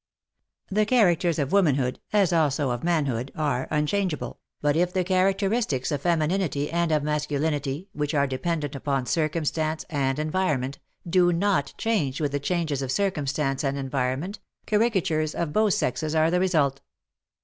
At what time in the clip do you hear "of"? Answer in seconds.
1.37-1.51, 2.71-2.83, 5.91-6.01, 6.91-7.03, 12.81-12.91, 15.35-15.53